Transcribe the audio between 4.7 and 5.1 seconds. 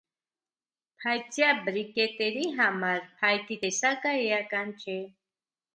չէ.։